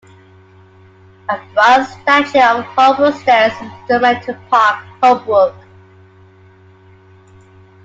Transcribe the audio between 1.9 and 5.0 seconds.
statue of Holbrook stands in Germanton Park,